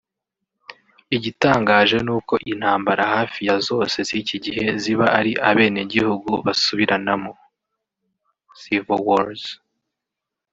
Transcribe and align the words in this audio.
Igitangaje 1.15 1.97
nuko 2.05 2.33
intambara 2.51 3.03
hafi 3.15 3.39
ya 3.47 3.55
zose 3.67 3.97
z’iki 4.07 4.37
gihe 4.45 4.65
ziba 4.81 5.05
ari 5.19 5.31
Abenegihugu 5.49 6.31
basubiranamo 6.45 7.31
(civil 8.59 9.01
wars) 9.07 9.43